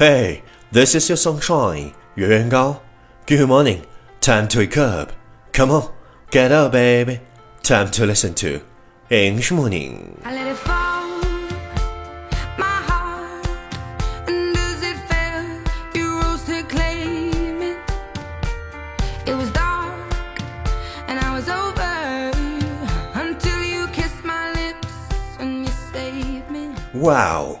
[0.00, 0.42] Hey,
[0.72, 2.80] this is your sunshine, Yuan Gao.
[3.26, 3.84] Good morning.
[4.22, 5.12] Time to wake up.
[5.52, 5.92] Come on,
[6.30, 7.20] get up, baby.
[7.62, 8.62] Time to listen to
[9.10, 10.18] English Morning.
[10.24, 11.06] I let it fall,
[12.56, 13.46] my heart.
[14.26, 15.44] And as it fell,
[15.92, 17.78] you rose to claim it.
[19.26, 20.40] It was dark,
[21.08, 22.32] and I was over
[23.20, 24.88] until you kissed my lips
[25.38, 26.74] and you saved me.
[26.94, 27.60] Wow,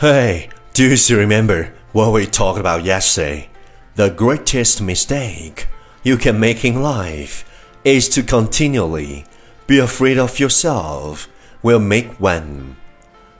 [0.00, 3.48] Hey, do you still remember what we talked about yesterday?
[3.94, 5.68] The greatest mistake
[6.02, 7.44] you can make in life
[7.82, 9.24] is to continually
[9.66, 11.28] be afraid of yourself
[11.62, 12.76] will make one.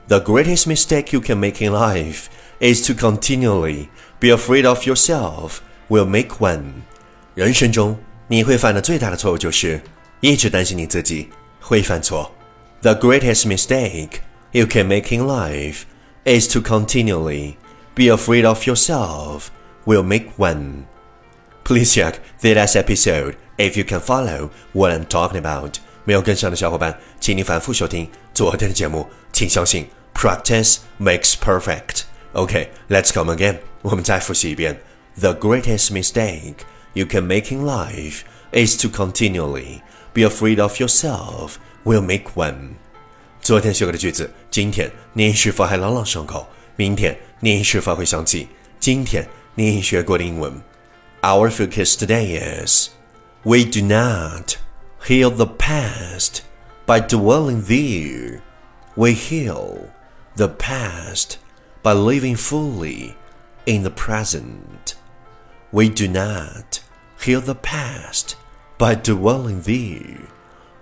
[0.07, 2.29] The greatest mistake you can make in life
[2.59, 6.83] is to continually be afraid of yourself will make one.
[7.35, 9.79] 人生中你会犯的最大的错误就是
[10.21, 11.29] 一直担心你自己
[11.59, 12.33] 会犯错。
[12.81, 15.83] The greatest mistake you can make in life
[16.25, 17.57] is to continually
[17.95, 19.49] be afraid of yourself
[19.85, 20.85] will make one.
[21.63, 25.79] Please check the last episode if you can follow what I'm talking about.
[26.05, 29.07] 没有跟上的小伙伴，请你反复收听昨天的节目。
[29.33, 32.03] 请相信，practice makes perfect.
[32.33, 33.57] Okay, let's come again.
[33.81, 34.79] 我们再复习一遍。
[35.19, 36.55] The greatest mistake
[36.93, 39.81] you can make in life is to continually
[40.13, 42.75] be afraid of yourself will make one.
[43.41, 46.47] 昨天学过的句子，今天你是否还朗朗上口？
[46.75, 48.47] 明天你是否会想起
[48.79, 50.61] 今天你学过的英文？
[51.21, 52.89] Our focus today is
[53.43, 54.57] we do not
[55.05, 56.41] heal the past
[56.85, 58.41] by dwelling there.
[58.95, 59.89] We heal
[60.35, 61.37] the past
[61.81, 63.13] by living fully
[63.65, 64.95] in the present.
[65.71, 66.81] We do not
[67.19, 68.35] heal the past
[68.77, 70.27] by dwelling there.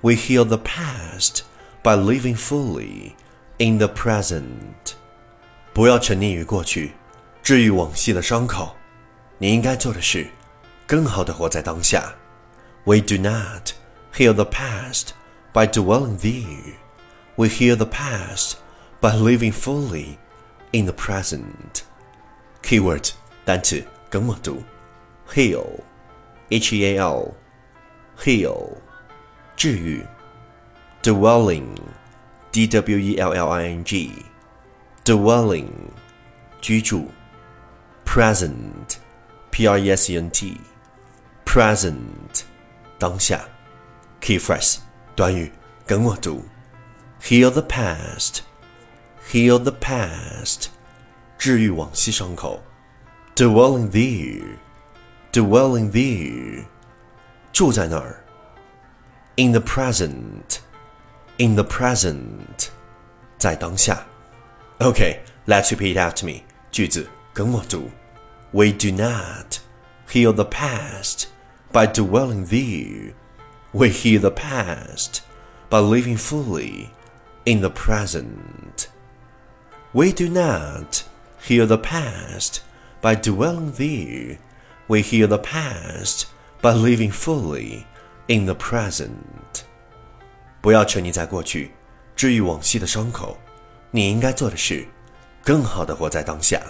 [0.01, 1.43] We heal the past
[1.83, 3.13] by living fully
[3.57, 4.95] in the present.
[5.73, 6.93] 不要沉溺于过去，
[7.43, 8.75] 治愈往昔的伤口。
[9.37, 10.27] 你应该做的是，
[10.87, 12.13] 更好的活在当下。
[12.85, 13.73] We do not
[14.13, 15.09] heal the past
[15.53, 16.75] by dwelling there.
[17.35, 18.53] We heal the past
[19.01, 20.17] by living fully
[20.71, 21.83] in the present.
[22.63, 23.11] Keyword
[23.43, 24.63] 单词跟我读，
[25.29, 28.77] heal，h e a l，heal，
[29.57, 30.05] 治愈
[31.01, 35.69] ，dwelling，d w e l l i n g，dwelling，
[36.61, 37.07] 居住，
[38.05, 42.43] present，p r e s e n t，present，
[42.97, 43.45] 当下。
[44.21, 44.77] Key phrase
[45.15, 45.51] 短语
[45.85, 46.43] 跟我读，
[47.21, 50.67] heal the past，heal the past，
[51.37, 52.63] 治愈往昔伤口，
[53.35, 56.65] dwelling there，dwelling there，
[57.53, 58.23] 住在那儿，
[59.35, 59.61] in the
[61.39, 62.69] present，in the present，
[63.37, 64.05] 在当下。
[64.79, 66.41] OK，let's repeat after me，
[66.71, 67.89] 句子跟我读，
[68.51, 69.59] We do not
[70.09, 71.25] heal the past
[71.71, 75.21] by dwelling there。we heal the past
[75.69, 76.91] by living fully
[77.45, 78.87] in the present.
[79.93, 81.03] We do not
[81.45, 82.61] heal the past
[83.01, 84.37] by dwelling there.
[84.87, 86.27] We heal the past
[86.61, 87.85] by living fully
[88.29, 89.28] in the present.
[90.60, 91.72] 不要沉溺在过去，
[92.14, 93.38] 治愈往昔的伤口。
[93.90, 94.86] 你应该做的是，
[95.42, 96.60] 更好的活在当下。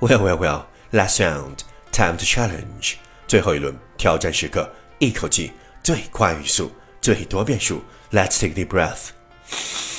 [0.00, 0.62] Well, well, well.
[0.90, 1.58] Last round,
[1.90, 2.96] time to challenge.
[3.26, 5.52] 最后一轮挑战时刻，一口气。
[5.82, 6.70] 最快语速，
[7.00, 7.82] 最多变数。
[8.12, 9.91] Let's take a deep breath.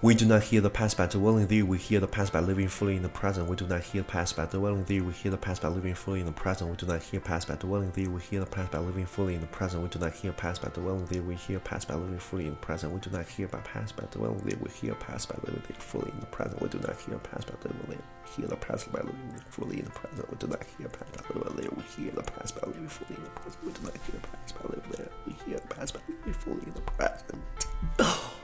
[0.00, 1.64] We do not hear the past by dwelling there.
[1.64, 3.48] We hear the past by living fully in the present.
[3.48, 5.02] We do not hear the past by dwelling there.
[5.02, 6.70] We hear the past by living fully in the present.
[6.70, 8.08] We do not hear past by dwelling there.
[8.08, 9.82] We hear the past by living fully in the present.
[9.82, 11.20] We do not hear past by dwelling there.
[11.20, 12.92] We hear past by living fully in the present.
[12.92, 14.58] We do not hear by past by dwelling there.
[14.62, 16.62] We hear past by living fully in the present.
[16.62, 18.04] We do not hear past by dwelling there.
[18.36, 20.30] Hear the past by living fully in the present.
[20.30, 21.70] We do not hear past by dwelling there.
[21.74, 23.64] We hear the past by living fully in the present.
[23.66, 25.10] We do not hear past by living there.
[25.26, 28.37] We hear the past by living fully in the present.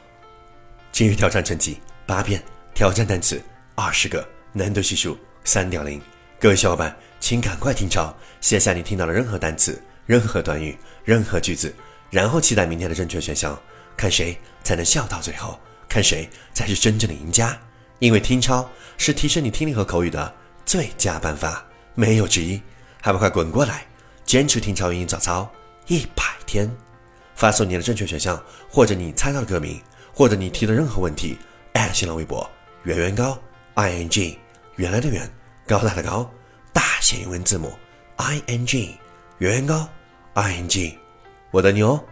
[0.95, 2.41] 今日挑战成绩八遍，
[2.73, 3.43] 挑战单词
[3.75, 6.01] 二十个，难度系数三点零。
[6.39, 11.75] 各位小伙伴，请赶快听抄，写下你听到的任何单词、任何短语、任何句子，
[12.11, 13.61] 然后期待明天的正确选项，
[13.97, 15.59] 看谁才能笑到最后，
[15.89, 17.59] 看谁才是真正的赢家。
[17.99, 20.33] 因为听抄是提升你听力和口语的
[20.65, 22.63] 最佳办法，没有之一。
[23.01, 23.85] 还不快滚过来，
[24.25, 25.51] 坚持听抄英语早操
[25.89, 26.71] 一百天！
[27.35, 29.83] 发送你的正确选项，或者你猜到的歌名，
[30.15, 31.37] 或者你提的任何问题，@
[31.93, 32.49] 新浪微博
[32.85, 33.37] 圆圆高
[33.75, 34.39] i n g
[34.77, 35.29] 原来的圆
[35.67, 36.31] 高大的高
[36.73, 37.77] 大写英文字母
[38.17, 38.97] i n g
[39.39, 39.89] 圆圆高
[40.35, 40.97] i n g
[41.51, 42.03] 我等你哦。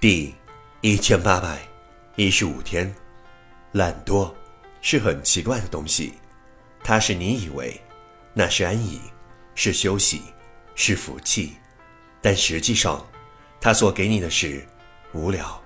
[0.00, 0.34] 第
[0.80, 1.58] 一千八百
[2.16, 2.92] 一十五天，
[3.72, 4.32] 懒惰
[4.80, 6.14] 是很奇怪的东西，
[6.82, 7.78] 它是你以为
[8.32, 8.98] 那是安逸，
[9.54, 10.22] 是休息，
[10.74, 11.54] 是福气，
[12.22, 13.06] 但实际上。
[13.62, 14.66] 它所给你的是
[15.12, 15.62] 无聊、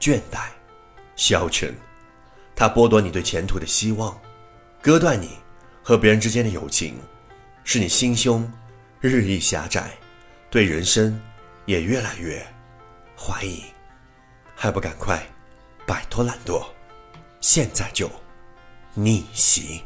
[0.00, 0.48] 倦怠、
[1.18, 1.74] 消沉，
[2.54, 4.16] 他剥夺你对前途的希望，
[4.80, 5.30] 割断你
[5.82, 6.96] 和别人之间的友情，
[7.64, 8.50] 使你心胸
[9.00, 9.90] 日益狭窄，
[10.48, 11.20] 对人生
[11.66, 12.40] 也越来越
[13.16, 13.64] 怀疑，
[14.54, 15.20] 还不赶快
[15.84, 16.64] 摆脱懒惰，
[17.40, 18.08] 现在就
[18.94, 19.82] 逆袭！